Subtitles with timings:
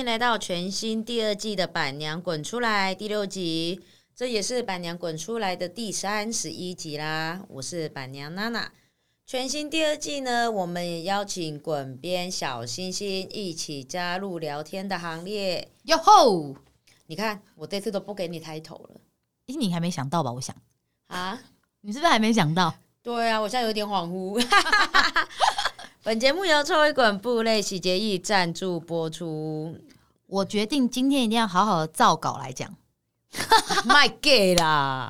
[0.00, 3.82] 迎来到全新第二季的《板娘滚出来》第六集，
[4.16, 7.42] 这也是《板娘滚出来》的第三十一集啦。
[7.48, 8.72] 我是板娘娜娜。
[9.26, 15.70] 全新第二季呢，我们也邀请滚边小星星一起加入聊天的行列。
[15.82, 16.56] 哟吼！
[17.06, 19.00] 你看，我这次都不给你抬头了
[19.48, 20.32] 咦，你还没想到吧？
[20.32, 20.56] 我想，
[21.08, 21.38] 啊！
[21.82, 22.74] 你是不是还没想到？
[23.02, 24.42] 对啊，我现在有点恍惚。
[26.02, 29.76] 本节目由臭味滚布类洗洁液赞助播出。
[30.30, 32.74] 我决定今天一定要好好的照稿来讲。
[33.84, 35.08] 卖 gay 啦！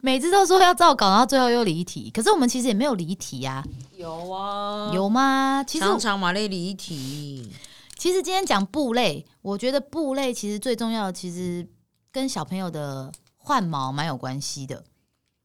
[0.00, 2.10] 每次都说要照稿，然后最后又离题。
[2.10, 3.64] 可是我们其实也没有离题啊，
[3.96, 5.64] 有啊，有吗？
[5.66, 7.50] 其实常常马类离题。
[7.96, 11.66] 其实今天讲布类，我觉得布类其实最重要的，其实
[12.12, 14.84] 跟小朋友的换毛蛮有关系的。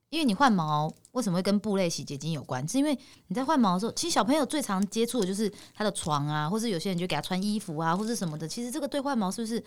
[0.09, 2.67] 因为你换毛为什么会跟布类洗洁精有关？
[2.67, 8.47] 是因为你在换毛的时候，其实小朋友最常接触的就是他的床啊，或是有些人就给他穿衣服啊，或是什么的。
[8.47, 9.63] 其实这个对换毛是不是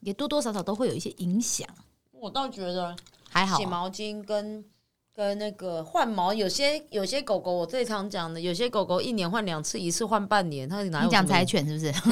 [0.00, 1.66] 也多多少少都会有一些影响？
[2.12, 2.94] 我倒觉得
[3.30, 4.64] 还好啊、洗毛巾跟
[5.14, 11.92] 跟那个换毛，有些有些狗狗我最常讲的，有些狗狗一年换两次，一次换半年，它哪有你讲柴犬是不是？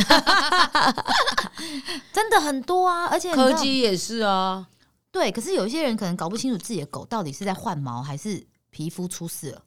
[2.13, 4.69] 真的很多啊，而且柯基也是啊。
[5.13, 9.63] 对，可是有一些人可能搞不清楚自己的狗到底是在换毛还是皮肤出事了。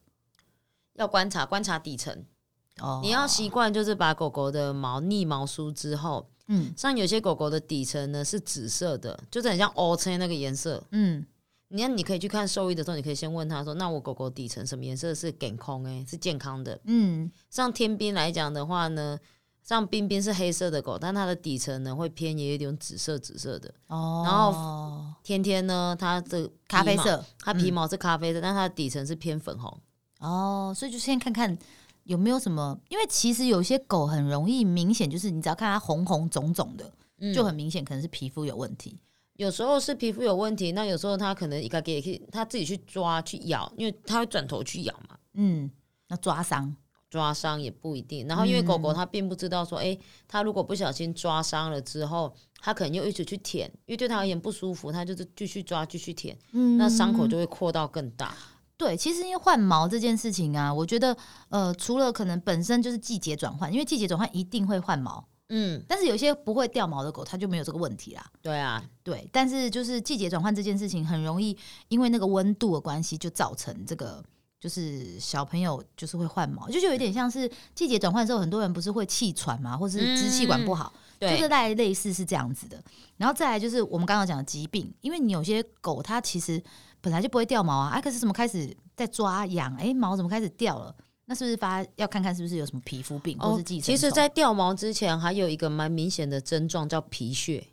[0.95, 2.25] 要观察观察底层，
[2.79, 10.83] 哦你要习惯就是把狗狗的毛逆毛梳之后，嗯像有些狗狗的底层呢是紫色的，就是很像 O 车那个颜色。
[10.91, 11.25] 嗯
[11.69, 19.19] 你看，你可以去看兽医的时候，你可以先问他说：“那我狗狗底层什么颜色是健康诶，是健康的？”嗯像天兵来讲的话呢，
[19.65, 23.73] 像冰冰是黑色的狗，但它的底层呢会偏也有一点紫色紫色的。
[23.87, 29.75] 哦，然后天天呢，它的，咖啡色，它皮毛是咖啡色，但它的底层是偏粉红。
[30.19, 31.57] 哦，所以就先看看
[32.03, 38.99] 有没有什么，因为其实有些狗很容易明显，就是你只要看它红红肿肿的，嗯就很明显可能是皮肤有问题。
[39.33, 45.17] 有时候是皮肤有问题，那有时候它可能一个也可以，它自己去抓去咬，因为它会转头去咬嘛。
[45.33, 45.69] 嗯，
[46.07, 46.73] 那抓伤，
[47.09, 56.77] 抓伤也不一定，然后因为狗狗它并不知道说，诶，它如果不小心抓伤了之后，它可能又一直去舔，因为对它而言不舒服，它就是继续抓继续舔，嗯。
[56.77, 58.35] 那伤口就会扩到更大。
[58.77, 61.15] 对，其实因为换毛这件事情啊，我觉得
[61.47, 68.25] 呃，除了可能本身就是季节转换，因为季节转换一定会换毛，嗯，但是有些不会掉毛的狗，它就没有这个问题啦。
[68.41, 74.21] 对啊，对，但是就是季节转换这件事情，很容易因为那个温度的关系，就造成这个
[74.65, 82.83] 就是小朋友就是会换毛，就是有点像是季节转换的时候，很多人不是会气喘嘛，或是支气管不好，就对，是类类似是这样子的。
[83.17, 86.59] 然后再来就是我们刚刚讲的疾病，因为你有些狗它其实
[86.99, 90.95] 本来就不会掉毛啊，啊可是怎么开始在抓痒，哎、毛怎么开始掉了？
[91.25, 97.67] 那是不是发要看看是不是有什么皮肤病或哦是寄生其实，在掉毛之前，还有一个蛮明显的症状叫皮屑。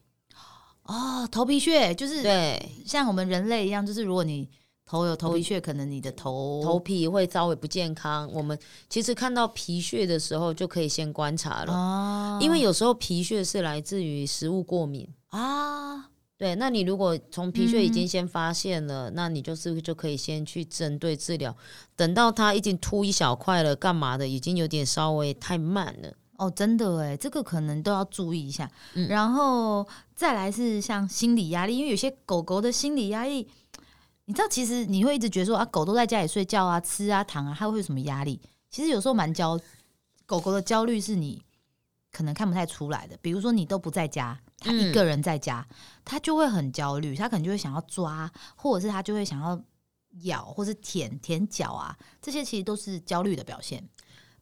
[0.83, 4.51] 哦头皮屑就是对，像我们人类一样，就是如果你
[4.93, 8.31] 头有头皮屑，可能你的头头皮会稍微不健康。
[8.31, 8.59] 我们
[8.91, 15.09] 其实看到皮屑的时候，就可以先观察了，哦因为有时候皮屑是来自于食物过敏。
[15.31, 21.57] 啊对，那你如果从皮屑已嗯经先发现了，那你就是就可以先去针对治疗。
[21.97, 26.13] 等到它已经秃一小块了，干嘛的，已经有点稍微太慢了。
[26.37, 28.71] 哦，真的哎，这个可能都要注意一下。
[28.95, 33.47] 嗯然后再来是像心理压力，因为有些狗狗的心理压力，
[34.25, 38.41] 你知道，其实你会一直觉得说啊，狗都在家里睡觉啊、吃啊、躺啊，它会有什么压力？
[38.71, 39.59] 其实有时候蛮焦，
[40.27, 41.43] 狗狗的焦虑是你
[42.10, 43.16] 可能看不太出来的。
[43.21, 45.66] 比如说你都不在家，它一嗯个人在家，
[46.05, 49.61] 它就会很焦虑，它可能就会想要抓，或者是它就会想要
[50.22, 53.87] 咬，或是舔舔脚啊，这些其实都是焦虑的表现。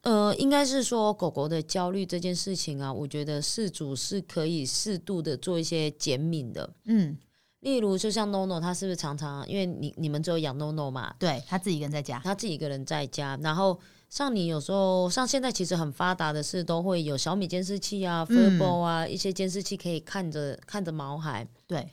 [0.02, 6.72] 呃，应该是说狗狗的焦虑这件事情啊，我觉得饲主是可以适度的做一些减敏的。
[6.84, 7.18] 嗯，
[7.60, 12.18] 例如，就像 NONO，他是不是常常因为你你们只有养 NONO 嘛，对，他自己一个人在家。
[12.24, 21.86] 他自己一个人在家，然后像你有时候像现在其实很发达的是都会有小米监视器啊、f u r b o 啊一些监视器可以看着看着毛孩，对，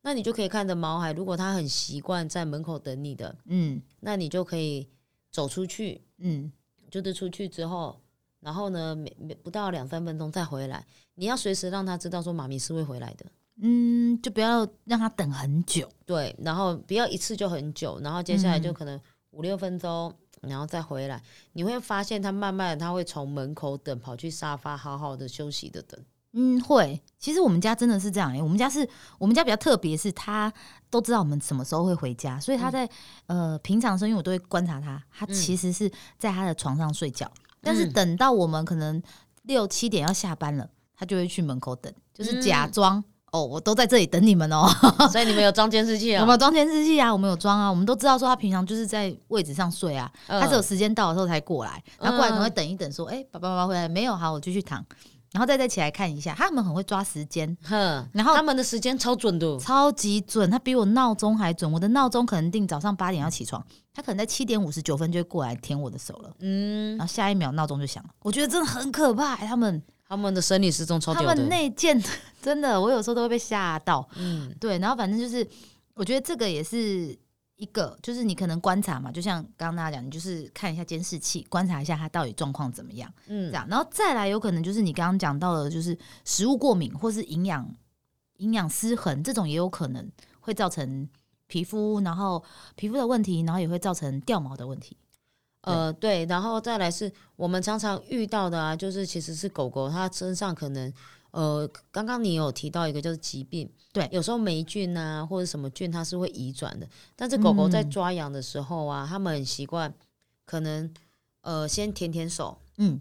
[0.00, 4.88] 那你就可以看着毛孩，如果他很习惯在门口等你的，嗯那你就可以
[5.30, 6.50] 走出去，嗯，
[6.90, 8.00] 就是出去之后，
[8.40, 10.86] 然后呢，每每不到两三分钟再回来，
[11.16, 13.26] 你要随时让他知道说妈咪是会回来的。
[13.62, 15.88] 嗯，就不要让他等很久。
[16.06, 21.22] 对，然后不要一次就很久，然后接下来就嗯可能五六分钟，然后再回来，
[21.52, 26.00] 你会发现他慢慢的他会从门口等跑去沙发，好好的休息的等。
[26.32, 27.00] 嗯，会。
[27.18, 30.52] 其实我们家真的是这样、欸，我们家是我们家比较特别，是他
[30.88, 32.88] 都知道我们什么时候会回家，所以他在、
[33.26, 37.30] 呃平常的时候，因为我都会观察他，他嗯其实是在他的床上睡觉，
[37.60, 39.02] 但是嗯等到我们可能
[39.42, 40.68] 六七点要下班了。
[40.94, 44.68] 他就会去门口等，就是假装、哦，我都在这里等你们哦。
[45.12, 46.20] 所以你们有装监视器啊？
[46.22, 47.12] 有没有装监视器啊？
[47.12, 54.14] 我们有装啊，我们都知道说他平常就是在位置上睡啊，嗯他只有时间到的时候才过来，然后过来可能会等一等，说，哎、爸爸妈妈回来没有？
[54.16, 54.84] 好，我继续躺，
[55.32, 56.34] 然后再再起来看一下。
[56.34, 61.70] 他们很会抓时间，哼，然后他们的时间超准的，超级准，他比我闹钟还准。
[61.70, 68.10] 我的闹钟可能定早上八点要起床，他可能在七点五十九分就会过来舔我的手了，嗯然，后下一秒闹钟就响了。
[68.22, 69.80] 我觉得真的很可怕、他们
[70.10, 72.02] 他们的生理时钟超他屌的，们内建
[72.42, 74.06] 真的，我有时候都会被吓到。
[74.16, 75.48] 嗯对，然后反正就是，
[75.94, 77.16] 我觉得这个也是
[77.54, 87.72] 一个，就是你可能观察嘛，就像刚刚大家讲，你就是看一下监视器，观察一下它到底状况怎么样，嗯这嗯，样，然后再来有可能就是你刚刚讲到的，就是食物过敏或是营养
[88.38, 90.10] 营养失衡，这种也有可能
[90.40, 91.08] 会造成
[91.46, 92.42] 皮肤，然后
[92.74, 94.96] 皮肤的问题，然后也会造成掉毛的问题。
[95.62, 100.92] 呃，对，然后再来是我们常常遇到的啊，就是其实是狗狗它身上可能。
[101.32, 109.94] 呃，刚刚你有提到一个就是疾病，对有时候霉菌啊或者什么菌它是会移转的，但是狗狗在嗯抓痒的时候啊，它们很习惯
[110.44, 110.92] 可能
[111.42, 113.00] 呃先舔舔手，嗯，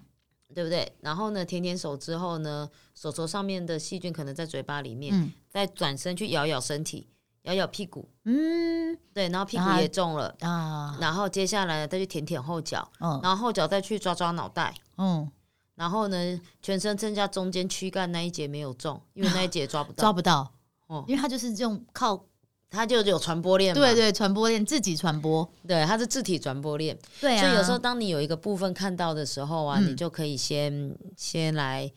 [0.53, 0.93] 对不对？
[1.01, 7.07] 然后呢，舔舔手之后呢，手手上面的细菌可能在嘴巴里面，嗯再转身去咬咬身体，
[7.43, 8.97] 咬咬屁股，嗯。
[9.13, 13.19] 对，然后屁股也中了，啊，然后接下来再去舔舔后脚，嗯。
[13.21, 15.29] 然后后脚再去抓抓脑袋，嗯，
[15.75, 20.51] 然后呢，全身增加中间躯干那一节没有中，因为那一节抓不到， 抓不到，
[20.87, 21.03] 哦。
[21.07, 22.23] 因为它就是用靠
[22.69, 29.87] 它就有传播链嘛，对对传播链自己传播，对，它是自体传播链，对啊，所以有时候当你有一个部分看到的时候啊，嗯。
[29.87, 31.91] 你就可以先先来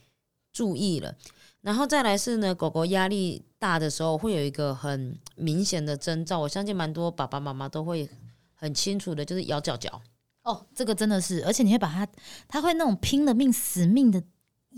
[0.52, 1.14] 注意了。
[1.62, 8.08] 然后再来是呢，狗狗压力大的时候会有一个很明显的征兆，我相信蛮多爸爸妈妈都会
[8.54, 10.02] 很清楚的，就是咬脚脚，
[10.42, 12.06] 哦，这个真的是，而且你会把它，
[12.48, 14.22] 它会那种拼了命、死命的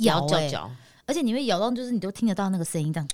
[0.01, 0.71] 咬、欸，脚脚，
[1.07, 3.09] 而且你会咬到，就是你都听得到那个声音这样。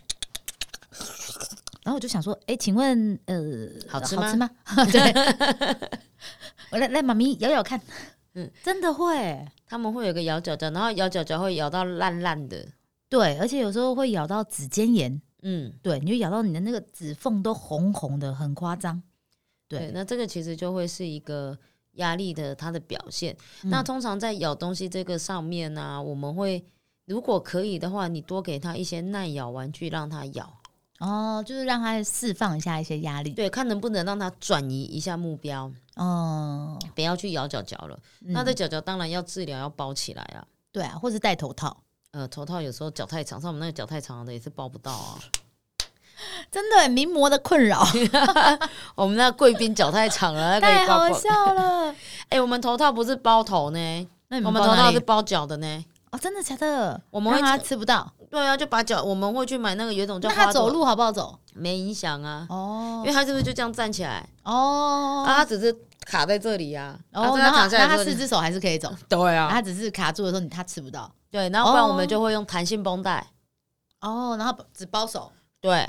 [1.82, 3.38] 然后我就想说，哎、请问，呃，
[3.88, 4.23] 好吃吗？
[4.23, 4.50] 好吃吗？
[4.93, 5.12] 对，
[6.73, 7.78] 我来来，妈咪咬咬看，
[8.34, 8.44] 嗯。
[8.44, 12.64] 嗯，真的会，他们会有个咬脚脚，然后咬脚脚会咬到烂烂的，
[13.10, 19.02] 对，而且有时候会咬到指尖炎，嗯，对，你就咬到你的那个指缝都红红的，很夸张。
[19.68, 21.58] 对，对，那这个其实就会是一个
[21.94, 23.36] 压力的它的表现。
[23.64, 26.64] 那嗯通常在咬东西这个上面呢、我们会
[27.04, 30.58] 如果可以的话，你多给他一些耐咬玩具，让他咬。
[31.00, 33.32] 哦，就是让他释放一下一些压力。
[33.32, 37.98] 对，看能不能让他转移一下目标，哦，不要去咬脚脚了。
[38.20, 40.46] 嗯那这脚脚当然要治疗，要包起来啊。
[40.70, 45.18] 对啊，或是戴头套，呃，头套有时候脚太长，像我们那个脚太长的也是包不到啊。
[46.50, 47.86] 真的名模的困扰，
[48.96, 51.08] 我们那贵宾脚太长了，太好。
[51.12, 51.94] 笑了。
[52.28, 54.08] 哎、我们头套不是包头呢，
[54.44, 55.84] 我们头套是包脚的呢。
[56.10, 57.00] 哦，真的假的？
[57.10, 61.38] 我们会吃不到，对啊，就把脚，我们会去买那个有一种叫那他走路好不好走？
[61.54, 64.28] 没影响啊，哦因为他是不是就这样站起来？
[64.42, 65.72] 哦啊，他只是
[66.10, 67.22] 卡在这里呀、啊。
[67.22, 71.10] 哦，啊然后那他躺下来之后四只手还是可以走， 对啊他只是卡住的时候你他吃不到。
[71.30, 73.24] 对，然后不然我哦们就会用弹性绷带。
[74.00, 75.30] 哦，然后只包手，
[75.60, 75.88] 对，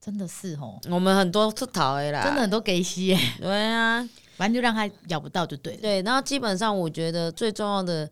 [0.00, 4.06] 真的是哦，我们很多出逃的啦，真的很多给吸耶，对啊，
[4.36, 5.80] 反正就让他咬不到就对了。
[5.80, 6.02] 对。
[6.02, 8.08] 然后基本上我觉得最重要的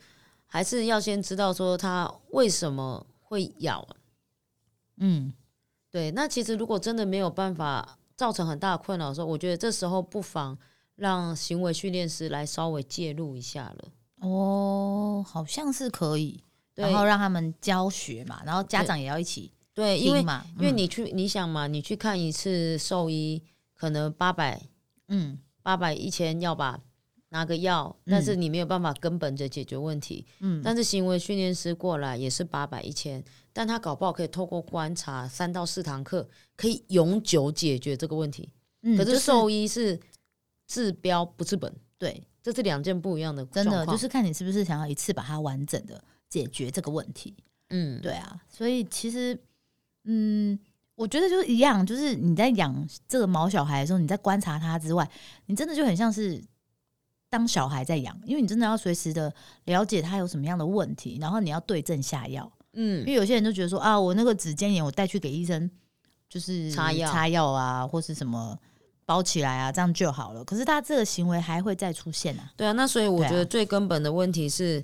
[0.47, 3.87] 还是要先知道说他为什么会咬。
[4.97, 5.33] 嗯，
[5.90, 10.59] 对，那其实如果真的没有办法造成很大的困扰的时候，我觉得这时候不妨
[10.97, 13.89] 让行为训练师来稍微介入一下了。
[14.21, 16.43] 哦，好像是可以，
[16.75, 20.21] 然后让他们教学嘛，然后家长也要一起对，因为
[20.59, 23.41] 因为你去你想嘛，你去看一次兽医
[23.75, 24.61] 可能八百
[25.07, 26.81] 嗯八百一千要吧，
[27.29, 30.27] 拿个药，但是你没有办法根本的解决问题。
[30.41, 33.23] 嗯但是行为训练师过来也是八百一千，
[33.59, 36.25] 但他搞不好可以透过观察三到四堂课，
[36.57, 38.49] 可以永久解决这个问题。
[38.83, 39.99] 嗯，可是兽医是
[40.69, 47.37] 治标不治本，对，这是两件不一样的真的就是看你是不是想要一次把它完整的解决这个问题。
[47.71, 49.37] 嗯，对啊，所以其实，
[50.05, 50.57] 嗯，
[50.95, 55.11] 我觉得就是一样，就是你在养这个毛小孩的时候，你在观察它之外，
[55.47, 56.41] 你真的就很像是
[57.29, 59.35] 当小孩在养，因为你真的要随时的
[59.65, 62.49] 了解他有什么样的问题，然后你要对症下药。
[62.78, 65.68] 因嗯为有些人就觉得说啊，我那个指尖炎，我带去给医生，
[66.28, 68.56] 就是擦药擦药啊，或是什么
[69.04, 70.44] 包起来啊，这样就好了。
[70.44, 72.52] 可是他这个行为还会再出现啊。
[72.56, 74.82] 对啊，那所以我觉得最根本的问题是，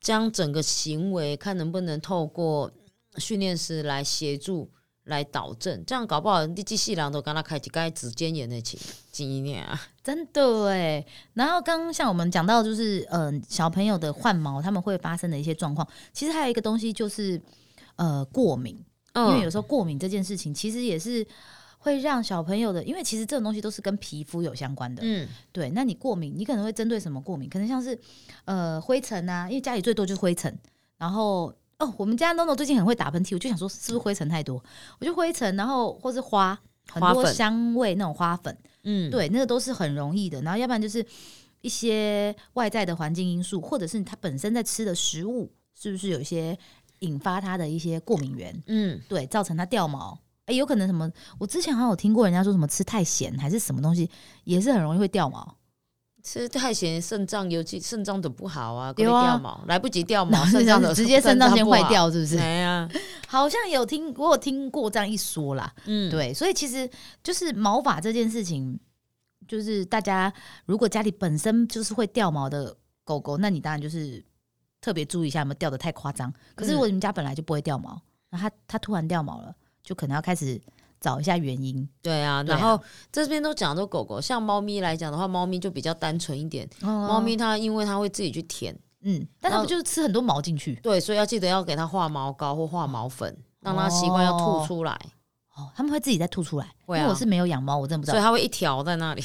[0.00, 2.70] 将整个行为看能不能透过
[3.16, 4.70] 训练师来协助，
[5.10, 8.80] 来导正，这样搞不好你机器人都跟他开几该指尖炎的情
[9.12, 9.78] 经验啊。
[10.02, 11.04] 真的哎。
[11.34, 15.86] 然后刚刚像我们讲到，就是呃小朋友的换毛，他们会发生的一些状况。
[16.14, 17.38] 其实还有一个东西就是
[17.96, 18.82] 呃过敏，
[19.14, 21.26] 因为有时候过敏这件事情其实也是
[21.78, 25.02] 会让小朋友的，因为其实这种东西都是跟皮肤有相关的。
[25.04, 25.68] 嗯，对。
[25.70, 27.50] 那你过敏，你可能会针对什么过敏？
[27.50, 27.98] 可能像是
[28.46, 30.58] 呃灰尘啊，因为家里最多就是灰尘，
[30.96, 31.54] 然后。
[31.80, 34.62] 哦，我们家 NONO 最近很会打喷嚏，我就想说是不是灰尘太多？
[35.00, 36.56] 我就灰尘，然后或是花
[36.88, 40.40] 很多香味那种花粉，嗯，对，那个都是很容易的。
[40.42, 41.04] 然后要不然就是
[41.62, 46.56] 一些外在的环境因素，或者是他本身在吃的食物是不是有一些
[46.98, 48.62] 引发他的一些过敏源？
[48.66, 50.18] 嗯，对，造成他掉毛。
[50.46, 51.10] 哎，有可能什么？
[51.38, 54.10] 我之前好像有听过人家说什么吃太咸还是什么东西，
[54.44, 55.56] 也是很容易会掉毛。
[56.22, 62.38] 吃太咸，肾脏尤其肾脏的不好啊，掉毛来不及掉毛， 肾脏直接肾脏先坏掉，是不是？
[62.38, 62.88] 哎呀，
[63.26, 65.72] 好像有听我有听过这样一说啦。
[65.86, 66.88] 嗯，对，所以其实
[67.22, 68.78] 就是毛发这件事情，
[69.48, 70.32] 就是大家
[70.66, 74.22] 如果家里本身就是会掉毛的狗狗，那你当然就是
[74.80, 76.32] 特别注意一下，有没有掉的太夸张。
[76.54, 78.00] 可是如果你们家本来就不会掉毛，
[78.30, 80.60] 那它它突然掉毛了，就可能要开始。
[81.00, 82.80] 找一下原因，对啊，然后
[83.10, 86.68] 这边都讲说狗狗，像猫咪来讲的话，猫咪就比较单纯一点。
[86.80, 90.74] 猫咪它因为它会自己去舔，嗯，但它不就是吃很多毛进去？
[90.82, 94.92] 对，所以要记得要给它画毛膏或画毛粉，让它习惯要吐出来。
[95.56, 96.66] 哦，他们会自己再吐出来。
[96.88, 98.14] 因为我是没有养猫，我真的不知道。
[98.14, 99.22] 所以它会一条在那里。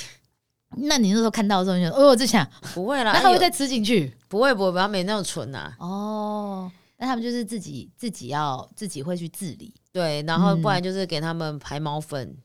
[0.78, 3.12] 那你那时候看到的时候，你说：“哦，这下不会啦。
[3.14, 4.14] ”那它会再吃进去？
[4.28, 5.72] 不会，不会，它没那么纯呐。
[5.80, 6.70] 哦，
[7.06, 9.72] 那他们就是自己自己要自己会去治理。
[9.92, 12.36] 对，然后不然就是给他们排毛粉，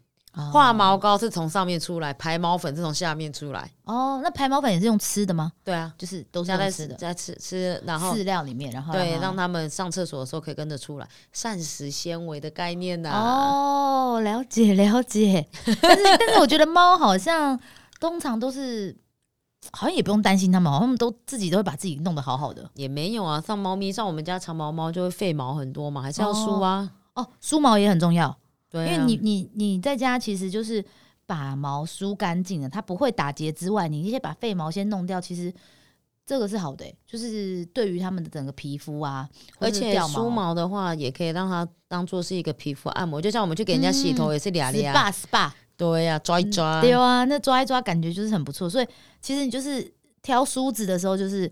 [0.52, 3.70] 化毛膏是从上面出来，排毛粉是从下面出来。
[3.84, 5.50] 哦，那排毛粉也是用吃的吗？
[5.64, 13.10] 对啊，就是都是在吃的，在吃吃，然后饲料里面，然后对，让他们上厕所的时候可以跟着出来，膳食纤维的概念呐。
[13.10, 15.48] 哦，了解了解。
[15.80, 17.58] 但是但是我觉得猫好像
[17.98, 18.94] 通常都是，
[19.72, 22.70] 好像也不用担心它们，好像都自己都会把自己弄得好好的。
[22.74, 26.90] 也没有啊，像猫咪，像我们家长毛猫就会废毛很多嘛，还是要梳啊。
[27.14, 28.36] 哦，梳毛也很重要，
[28.70, 30.82] 对，因为你你你在家其实就是
[31.26, 35.52] 把毛梳干净了，它不会打结之外，你先把废毛先弄掉，其实
[36.24, 45.50] 这个是好的，就是对于他们的整个皮肤啊，而且梳毛的话也可以让它当做是一个皮肤按摩，就像我们去给人家洗头也是俩俩，SPA SPA，
[45.80, 48.86] 对呀，抓一抓，对啊，那抓一抓感觉就是很不错，所以
[49.22, 51.50] 其实你就是挑梳子的时候，就是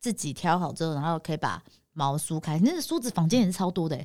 [0.00, 3.98] 自己挑好之后，然后可以把毛梳开，那个梳子房间也是超多的。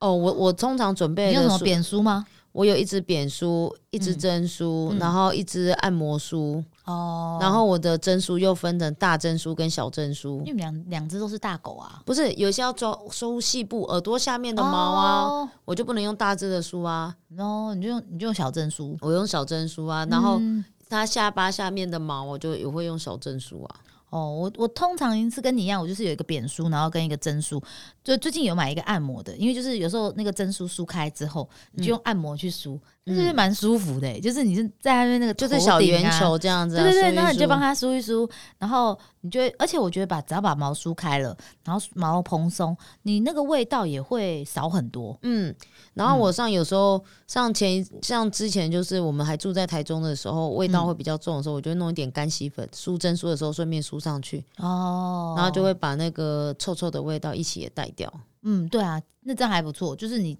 [0.00, 2.24] 哦，我我通常准备有什么扁梳吗？
[2.52, 6.64] 我有一支扁梳，一支针梳，然后一支按摩梳。
[6.88, 10.42] 哦，然后我的针梳又分成大针梳跟小针梳。
[10.44, 17.14] 因为两两只都是大狗啊，不是有些要抓收细部耳朵下面的毛啊，我就不能用大只的梳啊。
[17.36, 20.06] 然后，你就用你就用小针梳，我用小针梳啊。
[20.10, 20.40] 然后
[20.88, 23.76] 它下巴下面的毛，我就也会用小针梳啊。
[24.10, 27.62] 哦，我我通常是跟你一样，我就是有一个扁梳，然后跟一个针梳。
[28.02, 34.18] 就最近有买一个按摩的，因为就是有时候那个针梳梳开之后，你就用按摩去梳，就是蛮舒服的。
[34.18, 38.26] 就是你是在那边那个就是小圆球这样子，对对对，然后你就帮他梳一梳，
[38.58, 45.18] 然后你就而且我觉得把只要把毛梳开了，然后毛蓬松，你那个味道也会少很多。
[45.22, 45.54] 嗯。
[45.92, 58.12] 然后我上有时候上前像之前就是我们还住在台中的时候，味道会比较重的时候，我就弄一点干洗粉梳针梳的时候顺便梳上去哦，然后就会把那个臭臭的味道一起也带掉。
[58.42, 59.94] 嗯，对啊，那这样还不错。
[59.96, 60.38] 就是你，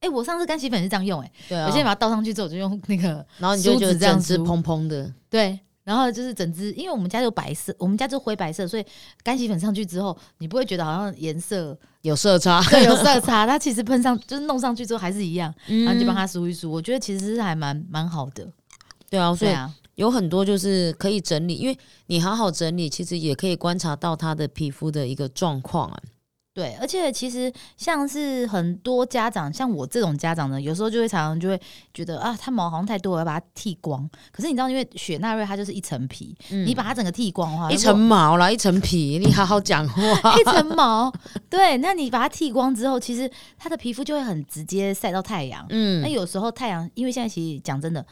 [0.00, 5.58] 哎，我上次干洗粉是这样用，哎，对啊，我现在把它倒上去之后，我就用那个，然后你就觉得整只蓬蓬的，对。
[5.84, 8.86] 然后就是整只，因为我们家有白色，我们家就灰白色，所以
[9.24, 13.44] 干洗粉上去之后，你不会觉得好像颜色有色差，对，有色差。
[13.50, 15.52] 它其实喷上就是弄上去之后还是一样，
[15.84, 16.70] 然后就帮它梳一梳。
[16.70, 18.46] 我觉得其实是还蛮蛮好的。
[19.10, 19.52] 对啊，所以
[19.96, 25.98] 有很多就是可以整理，因为你好好整理，其实也可以观察到他的皮肤的一个状况啊。
[26.54, 31.58] 对，而且其实像是很多家长，像我这种家长呢，有时候就会常常就会
[31.94, 34.06] 觉得啊，它毛好像太多，我要把它剃光。
[34.30, 41.10] 可是你知道，因为雪纳瑞它就是一层皮，你把它整个剃光的话，一层毛啦，一层皮，你好好讲话，一层毛。
[41.48, 45.64] 对，那你把它剃光之后，其实它的皮肤就会很直接晒到太阳。
[45.70, 48.04] 嗯，那有时候太阳，因为现在其实讲真的。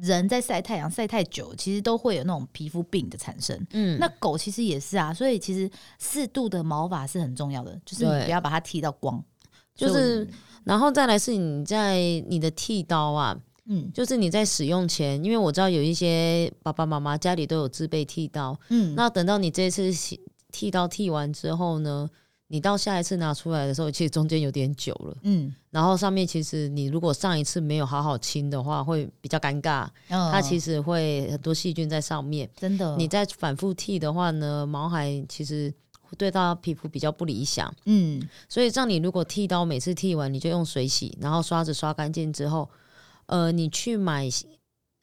[0.00, 3.66] 人在晒太阳晒太久，其实都会有那种皮肤病的产生。
[3.72, 9.22] 嗯，那狗其实也是啊，所以其实适度的毛发是很重要的，就是你不要把它剃到光。
[9.74, 10.28] 就是，
[10.64, 11.96] 然后再来是你在
[12.28, 20.20] 你的剃刀啊，嗯，就是你在使用前，因为我知道有一些爸爸妈妈家里都有自备剃刀，嗯，那等到你这次剃
[20.50, 22.08] 剃刀剃完之后呢？
[22.52, 25.16] 你到下一次拿出来的时候，其实中间有点久了。
[25.22, 29.88] 嗯，然后上面其实你如果上一次没有好好清的话，会比较尴尬。
[30.06, 37.74] 它它其实会很多细菌在上面，真的，你再反复剃的话呢，毛孩其实会对它皮肤比较不理想。
[37.86, 42.68] 嗯所以这样你如果剃刀每次剃完你就用水洗，然后刷子刷干净之后，
[43.24, 44.28] 呃，你去买，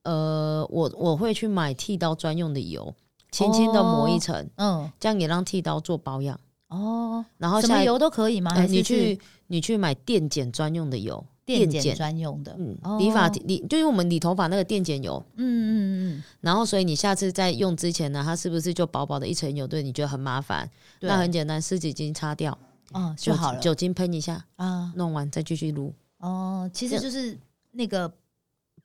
[0.04, 2.94] 呃，我我会去买剃刀专用的油，
[3.32, 6.40] 轻轻的抹一层，嗯这样也让剃刀做保养。
[6.70, 8.64] 哦，然后什么油都可以吗？
[8.66, 15.24] 你去你去买电剪专用的油，电剪剪专用的，嗯哦，理发理就是我们理头发那个电剪油。
[15.36, 19.68] 嗯嗯嗯然后，所以你下次在用之前呢，它是不是就薄薄的一层油？
[19.68, 20.70] 对你觉得很麻烦？
[21.02, 22.58] 那很简单，湿纸巾擦掉，
[22.94, 24.92] 嗯，就好了酒精喷一下，啊。
[24.96, 27.38] 弄完再继续撸哦，其实就是
[27.72, 28.12] 那个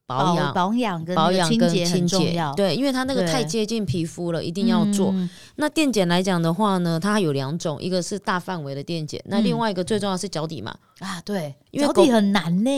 [0.07, 0.53] 保养。
[0.55, 5.11] 保养跟保养跟清洁很清洁对，因为它那个太接近皮肤了，一定要做。
[5.13, 10.75] 嗯那电解来讲的话呢，它有两种，一个是大范围的电解，那嗯另外一个最重要的是脚底嘛。
[11.01, 12.71] 啊，对，因为狗脚底很难呢，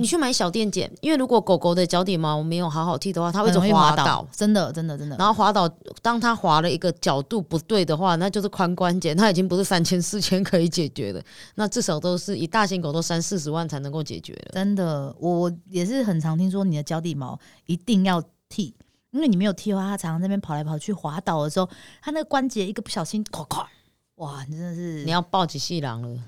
[0.00, 4.04] 你去买小电剪，因为如果狗狗的脚底毛没有好好剃的话，它会一直很容易滑倒。
[4.04, 5.14] 倒，，真的真的真的。
[5.18, 5.68] 然后滑倒，
[6.00, 11.22] 当它滑了一个角度不对的话，那就是髋关节，它已经不是三千四千可以解决的，
[11.56, 14.52] 那至少都是以大型狗都三四十万才能够解决的。
[14.54, 18.74] 真的，我也是很常听说你的脚底毛一定要剃，
[19.10, 21.68] 因为你没有剃的话，它常常在那边跑来跑去滑倒的时候，
[22.00, 23.66] 它那个关节一个不小心，咵咵，
[24.14, 26.18] 哇，你真的是你要抱起细狼了，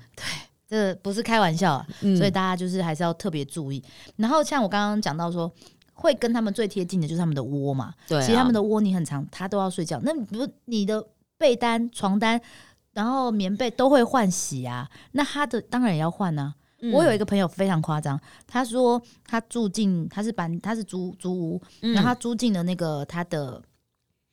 [0.67, 3.83] 这不是开玩笑、啊，嗯所以大家就是还是要特别注意。
[4.15, 5.51] 然后像我刚刚讲到说，
[5.93, 9.99] 会跟他们最贴近的就是他们的窝嘛，对、啊，其实他们的窝你很长，他都要睡觉。
[10.03, 11.05] 那你不你的
[11.37, 12.39] 被单、床单，
[12.93, 16.55] 然后棉被都会换洗啊，那他的当然也要换啊。
[16.85, 23.61] 嗯我有一个朋友非常夸张，他说他住进他是搬他是租租屋，嗯，然后他租进了那个他的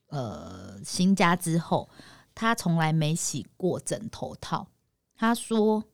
[0.08, 1.88] 呃新家之后，
[2.34, 4.66] 他从来没洗过枕头套。
[5.14, 5.84] 他说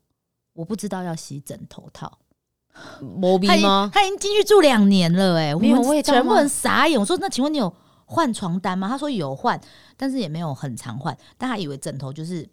[0.57, 2.19] 我不知道要洗枕头套，
[3.01, 3.91] 磨鼻他已经吗？
[3.93, 6.99] 他已经进去住两年了、哎，没有我们全部人傻眼。
[6.99, 7.73] 我说那请问你有
[8.05, 8.89] 换床单吗？
[8.89, 9.61] 他说有换，
[9.97, 12.49] 但是也没有很常换，但他以为枕头就是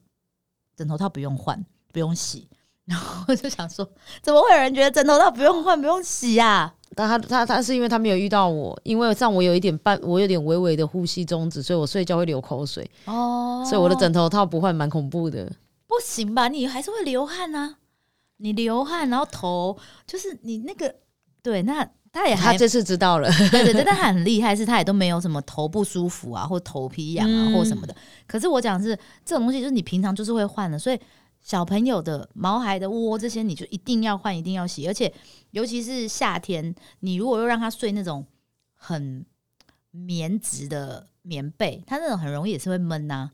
[0.75, 2.47] 枕头套不用换，不用洗。
[2.85, 3.87] 然后我就想说，
[4.21, 6.73] 怎么会有人觉得枕头套不用换、不用洗啊？
[6.95, 15.49] 但他他他是因为他没有遇到我，因为像我有一点半，我有点微微的呼吸中止，所以我睡觉会流口水，哦所以我的枕头套不换蛮恐怖的。
[15.87, 16.49] 不行吧？
[16.49, 17.77] 你还是会流汗啊，
[18.43, 20.93] 你流汗，然后头就是你那个
[21.41, 27.53] 对，那他也还他这次知道了， 对对对，但他很厉害，是他也都没有什么头不舒服啊，或头皮痒啊，嗯。
[27.53, 27.95] 或什么的。
[28.27, 30.99] 可是我讲是这种东西，就是你平常就是会换的，所以
[31.39, 35.11] 小朋友的毛孩的窝这些，你就一定要换，一定要洗，而且
[35.51, 38.25] 尤其是夏天，你如果又让他睡那种
[38.75, 39.25] 很
[39.91, 43.31] 棉质的棉被，他那种很容易也是会闷呐、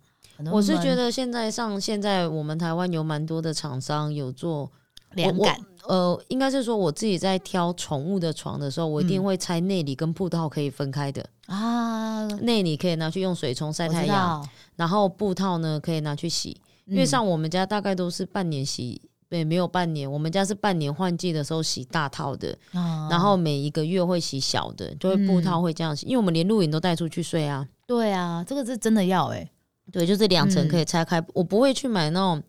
[0.51, 4.71] 我是觉得现在上现在我们台湾有蛮多的厂商有做我
[5.13, 5.57] 凉感。
[5.87, 11.25] 呃，应该是说我自己在挑宠物的床的时候，我一定嗯会拆内里跟布套可以分开的。
[11.47, 16.61] 啊，内里可以拿去用水冲晒太阳，然后布套呢可以拿去洗。
[16.85, 27.67] 因为嗯像我们家大概都是半年洗，对，没有半年，我们家是半年换季的时候洗大套的，啊然后每一个月会洗小的，就会布套会这样洗，因为我们连露营都带出去睡啊。
[27.87, 29.49] 对啊，这个是真的要哎、
[29.91, 32.41] 对，就是两层嗯可以拆开，我不会去买那种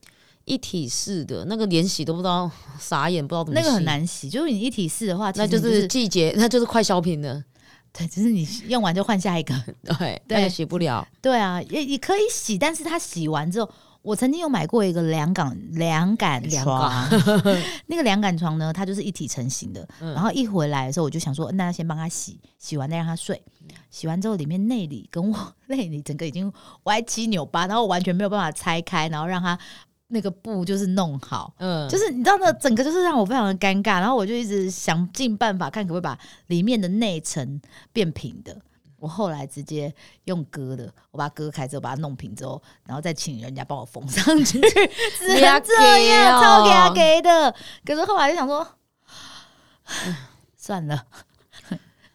[0.45, 3.85] 一体式的，那个连洗都不知道，傻眼，不知道怎么那个很。
[3.85, 7.43] 难洗，就是你一体式的话，那就是季节， 那就是快消品了。
[7.93, 9.55] 对，只是你用完就换下一个。
[9.83, 11.07] 对，对那个洗不了。
[11.21, 13.69] 对啊，也也可以洗，但是它洗完之后，
[14.03, 17.09] 我曾经有买过一个凉感凉感凉床，
[17.87, 19.87] 那个凉感床呢，它就是一体成型的。
[20.01, 23.43] 嗯然后一回来的时候，我就想说，那先帮他洗，洗完再让他睡。
[23.91, 26.53] 洗完之后，里面内里跟我内里整个已经
[26.85, 29.59] 歪七扭八，然后完全没有办法拆开，然后让它
[30.11, 31.55] 那个布就是弄好。
[31.59, 36.19] 嗯，就是你知道那整个就是让我非常的尴尬，然后我就一直想尽办法看可不可以把
[36.49, 37.61] 里面的内层
[37.93, 38.57] 变平的。
[38.99, 39.91] 我后来直接
[40.25, 44.61] 用割的，我把它割开之后，把它弄平之后，然后再请人家帮我缝上去，
[45.17, 47.55] 只能这样，给超给他哦给的。
[47.83, 48.67] 可是后来就想说，
[50.55, 51.07] 算了，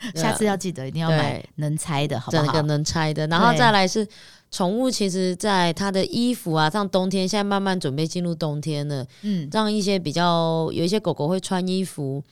[0.16, 2.62] 下次要记得一定要买能拆的，好不好整个？
[2.64, 4.08] 能拆的，然后再来是
[4.52, 12.24] 宠物，其实在它的衣服啊，像冬天现在慢慢准备进入冬天了，嗯，让一些比较有一些狗狗会穿衣服，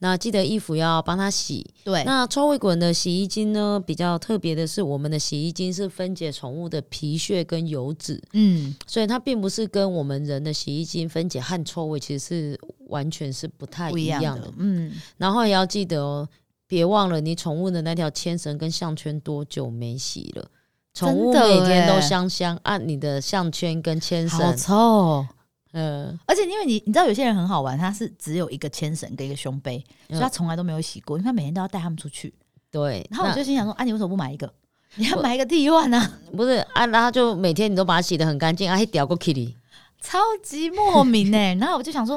[0.00, 1.64] 那记得衣服要帮它洗。
[1.84, 14.46] 对，那臭味滚的洗衣精呢，比较特别的是，我们的洗衣精是分解宠物的皮屑跟油脂，嗯，所以它并不是跟我们人的洗衣精分解汗臭味，其实是完全是不太一样一样的。
[14.46, 16.28] 的，嗯，然后也要记得哦，
[16.70, 20.48] 别忘了你宠物的那条牵绳跟项圈多久没洗了。
[20.94, 25.28] 宠物每天都欸香香，按你的项圈跟牵好绳臭哦，
[25.72, 32.32] 嗯，而且因为你你知道有些人很好玩，他是只有一个牵绳跟一个胸背，所以他嗯从来都没有洗过，因为他每天都要带他们出去。
[32.70, 33.04] 对。
[33.10, 34.52] 然后我就心想说，啊，你为什么不买一个？
[34.94, 36.00] 你要买一个替换呢，
[36.36, 39.56] 不是啊，然后就每天你都把它洗得很干净啊，还屌过 Kitty。
[40.00, 42.16] 超级莫名哎、然后我就想说，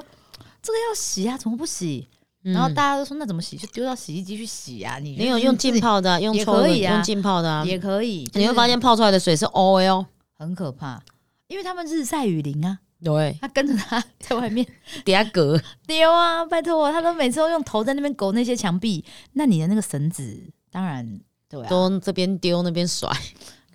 [0.61, 2.07] 这个要洗啊，怎么不洗？
[2.43, 3.57] 然后嗯大家都说那怎么洗？
[3.57, 4.99] 就丢到洗衣机去洗啊。
[4.99, 10.05] 你你有用浸泡的啊、用也抽用浸泡的啊，也可以，你会发现现泡出来的水是 oil。
[10.35, 11.01] 很可怕，
[11.47, 14.65] 因为他们日晒雨淋啊，对，他跟着他在外面
[15.05, 15.57] 底下隔。
[15.87, 20.37] 丢啊，拜托，他都每次都用头在那边勾那些墙壁，那你的那个绳子
[20.69, 23.09] 当然对啊，都这边丢那边甩，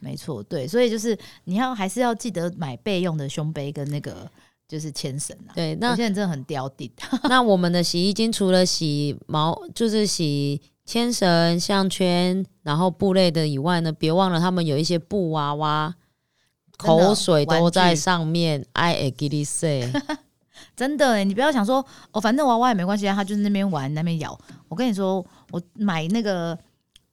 [0.00, 4.30] 没错，对，所以就是你要还是要记得买备用的胸杯跟那个
[4.68, 5.50] 就是牵绳啊。
[5.54, 6.88] 对，有那现在真的很刁顶，
[7.28, 15.94] 那我们的洗衣精除了洗毛，就是洗牵绳、项圈，然后布类的以外呢，别忘了他们有一些布娃娃，
[16.76, 18.64] 口水都在上面。
[18.74, 19.90] I agree say，
[20.76, 24.38] 真的欸，你不要想说哦，反正娃娃也没关系啊，他就是那边玩那边咬。
[24.68, 26.58] 我跟你说，我买那个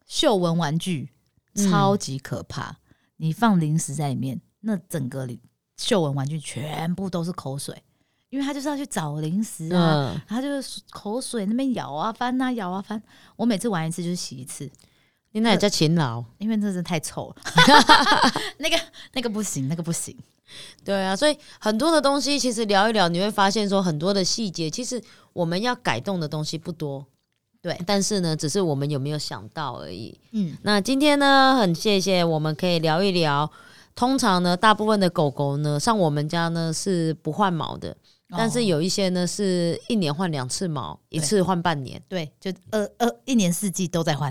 [0.05, 1.09] 嗅闻玩具
[1.55, 2.77] 嗯超级可怕，
[3.17, 5.39] 你放零食在里面，那整个里
[5.77, 7.75] 嗅闻玩具全部都是口水，
[8.29, 10.13] 因为他就是要去找零食啊。
[10.13, 13.01] 嗯，他就是口水那边咬啊翻啊咬啊翻，
[13.35, 14.69] 我每次玩一次就是洗一次，
[15.31, 16.23] 你那也叫勤劳。
[16.39, 17.35] 因为真的是太臭了。
[18.59, 18.79] 那个
[19.13, 20.15] 那个不行，那个不行。
[20.83, 25.01] 对啊，所以很多的东西其实聊一聊，你会发现说很多的细节，其实
[25.33, 27.05] 我们要改动的东西不多。
[27.61, 30.15] 对但是呢，只是我们有没有想到而已。
[30.33, 33.51] 嗯，那今天呢，很谢谢我们可以聊一聊。
[33.95, 37.95] 通常呢，大部分的狗狗呢，像我们家呢是不换毛的，
[38.29, 42.01] 但是哦有一些呢是一年换两次毛，一次换半年。
[42.09, 44.29] 对，就呃呃，一年四季都在换。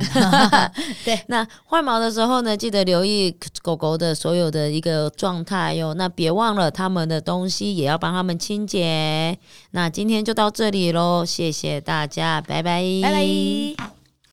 [1.03, 5.95] 对那换毛的时候呢，记得留意狗狗的所有的一个状态哟。
[5.95, 9.39] 那别忘了它们的东西也要帮它们清洁。
[9.71, 13.94] 那今天就到这里喽，谢谢大家，拜拜，拜拜。